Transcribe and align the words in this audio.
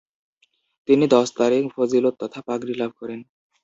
তিনি 0.87 1.05
দস্তারে 1.07 1.57
ফজিলত 1.73 2.13
তথা 2.21 2.39
পাগড়ী 2.47 2.73
লাভ 2.81 2.91
করেন। 2.99 3.19